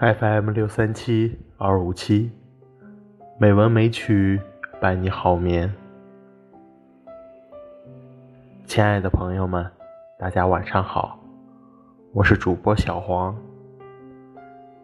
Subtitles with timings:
[0.00, 2.30] FM 六三七二五七，
[3.36, 4.40] 美文美曲
[4.80, 5.74] 伴你好眠。
[8.64, 9.68] 亲爱的朋友们，
[10.16, 11.18] 大家晚上好，
[12.12, 13.36] 我是主播小黄。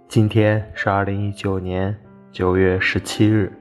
[0.09, 1.97] 今天是二零一九年
[2.33, 3.53] 九月十七日，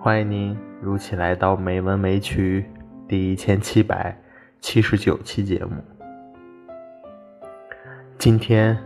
[0.00, 2.66] 欢迎您如期来到《美文美曲》
[3.08, 4.20] 第一千七百
[4.60, 5.76] 七十九期节目。
[8.18, 8.76] 今天。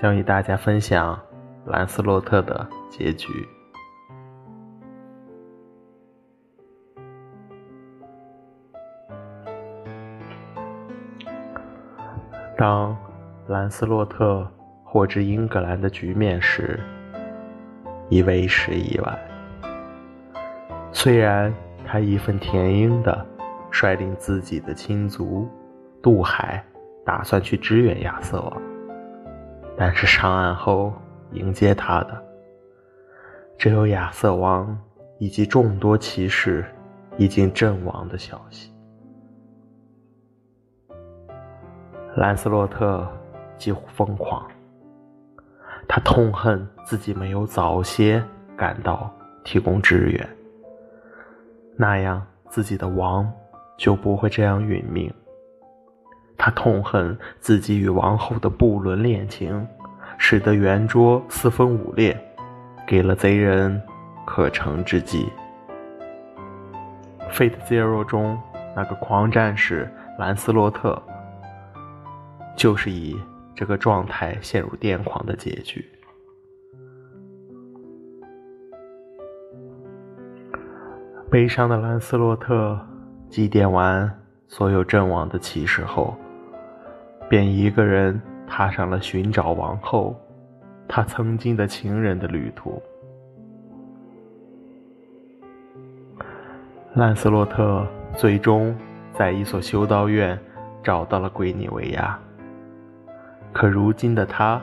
[0.00, 1.20] 将与大家分享
[1.66, 3.46] 兰斯洛特的结局。
[12.56, 12.96] 当
[13.46, 14.50] 兰斯洛特
[14.84, 16.80] 获知英格兰的局面时，
[18.08, 19.18] 已为时已晚。
[20.92, 21.52] 虽然
[21.86, 23.26] 他义愤填膺的
[23.70, 25.46] 率领自己的亲族
[26.02, 26.64] 渡海，
[27.04, 28.69] 打算去支援亚瑟王。
[29.80, 30.92] 但是上岸后
[31.32, 32.22] 迎接他的，
[33.56, 34.78] 只有亚瑟王
[35.18, 36.62] 以及众多骑士
[37.16, 38.70] 已经阵亡的消息。
[42.14, 43.10] 兰斯洛特
[43.56, 44.46] 几乎疯狂，
[45.88, 48.22] 他痛恨自己没有早些
[48.54, 49.10] 赶到
[49.44, 50.28] 提供支援，
[51.74, 53.26] 那样自己的王
[53.78, 55.10] 就不会这样殒命。
[56.42, 59.68] 他痛恨自己与王后的不伦恋情，
[60.16, 62.18] 使得圆桌四分五裂，
[62.86, 63.78] 给了贼人
[64.24, 65.28] 可乘之机。
[67.30, 68.40] 《Fate Zero》中
[68.74, 69.86] 那个狂战士
[70.18, 71.00] 兰斯洛特，
[72.56, 73.14] 就是以
[73.54, 75.84] 这个状态陷入癫狂的结局。
[81.30, 82.80] 悲伤的兰斯洛特
[83.28, 84.10] 祭奠完
[84.48, 86.16] 所有阵亡的骑士后。
[87.30, 90.20] 便一个人踏上了寻找王后，
[90.88, 92.82] 他曾经的情人的旅途。
[96.94, 97.86] 兰斯洛特
[98.16, 98.76] 最终
[99.12, 100.36] 在一所修道院
[100.82, 102.18] 找到了圭尼维亚，
[103.52, 104.60] 可如今的他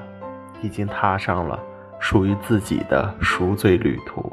[0.61, 1.57] 已经踏上了
[2.00, 4.29] 属于自己的赎罪旅途。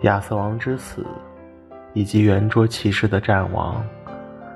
[0.00, 1.06] 亚瑟王之死，
[1.92, 3.80] 以及圆桌骑士的战亡。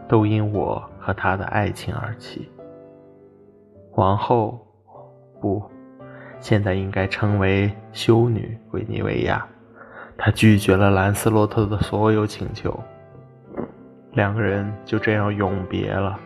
[0.09, 2.49] 都因我和他的爱情而起。
[3.95, 4.61] 王后，
[5.41, 5.63] 不，
[6.41, 9.47] 现在应该称为修女维尼维亚。
[10.19, 12.79] 她拒绝了兰斯洛特的所有请求，
[14.13, 16.19] 两个人就这样永别了。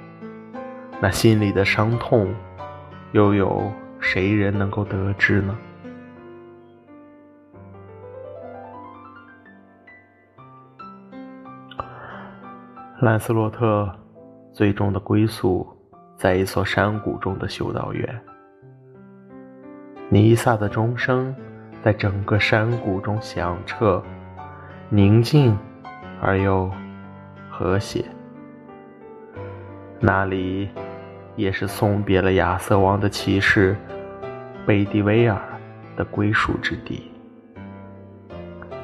[1.00, 2.32] 那心里的伤痛，
[3.12, 3.62] 又有
[3.98, 5.58] 谁人能够得知呢？
[13.02, 13.90] 兰斯洛特
[14.52, 15.66] 最终的归宿
[16.18, 18.22] 在一所山谷中的修道院。
[20.10, 21.34] 尼萨的钟声
[21.82, 24.02] 在整个山谷中响彻，
[24.90, 25.56] 宁静
[26.20, 26.70] 而又
[27.48, 28.04] 和谐。
[29.98, 30.68] 那里
[31.36, 33.74] 也是送别了亚瑟王的骑士
[34.66, 35.40] 贝蒂维尔
[35.96, 37.10] 的归属之地。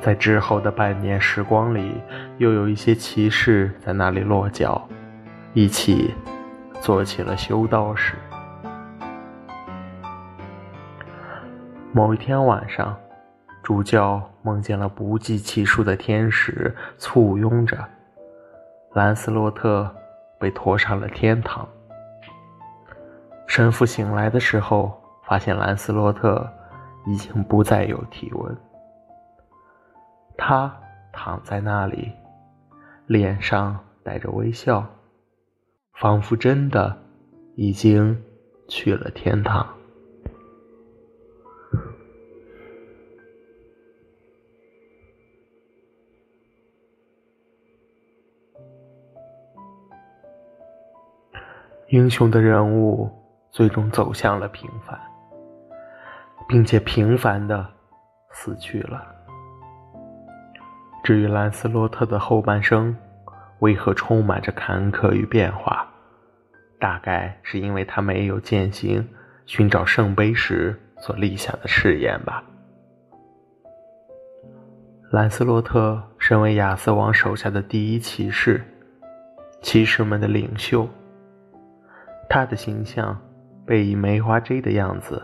[0.06, 2.00] 在之后的半年时光里，
[2.38, 4.88] 又有一些骑士在那里落脚，
[5.52, 6.14] 一起
[6.80, 8.14] 做起了修道士。
[11.90, 12.96] 某一天晚上，
[13.64, 17.76] 主教梦见了不计其数的天使簇拥着
[18.92, 19.92] 兰斯洛特，
[20.38, 21.66] 被拖上了天堂。
[23.48, 26.48] 神父醒来的时候，发现兰斯洛特
[27.06, 28.56] 已经不再有体温。
[30.36, 30.74] 他
[31.12, 32.12] 躺在那里，
[33.06, 34.86] 脸上带着微笑，
[35.94, 36.96] 仿佛真的
[37.54, 38.22] 已经
[38.68, 39.66] 去了天堂。
[51.88, 53.08] 英雄的人物
[53.50, 55.00] 最终走向了平凡，
[56.48, 57.66] 并且平凡的
[58.32, 59.15] 死去了。
[61.06, 62.92] 至于兰斯洛特的后半生
[63.60, 65.86] 为何充满着坎坷与变化，
[66.80, 69.08] 大概是因为他没有践行
[69.44, 72.42] 寻找圣杯时所立下的誓言吧。
[75.12, 78.60] 兰斯洛特身为亚瑟王手下的第一骑士，
[79.62, 80.88] 骑士们的领袖，
[82.28, 83.16] 他的形象
[83.64, 85.22] 被以梅花 J 的样子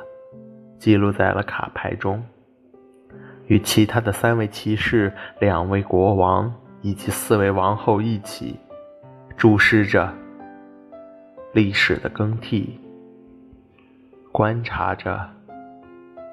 [0.78, 2.24] 记录在了卡牌中。
[3.52, 6.50] 与其他的三位骑士、两位国王
[6.80, 8.58] 以及四位王后一起，
[9.36, 10.10] 注视着
[11.52, 12.80] 历史的更替
[14.32, 15.28] 观察着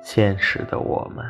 [0.02, 1.26] 现实的我们。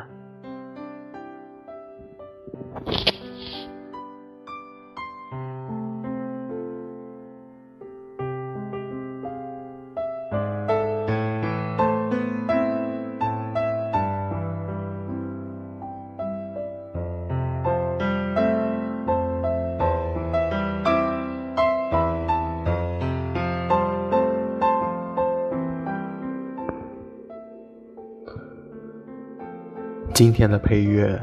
[30.20, 31.18] 今天的配乐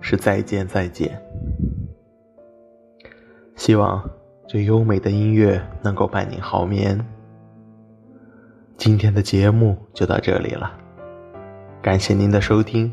[0.00, 1.22] 是《再见再见》，
[3.54, 4.10] 希望
[4.48, 6.98] 这优美的音乐能够伴你好眠。
[8.76, 10.76] 今天的节目就到这里了，
[11.80, 12.92] 感谢您的收听，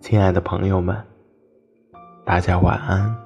[0.00, 0.96] 亲爱的朋友们，
[2.24, 3.23] 大家晚安。